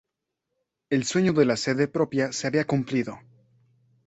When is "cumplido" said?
2.65-3.19